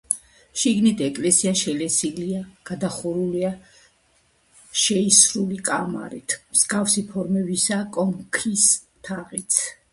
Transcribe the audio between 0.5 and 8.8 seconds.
შიგნით ეკლესია შელესილია, გადახურულია შეისრული კამარით, მსგავსი ფორმისაა კონქის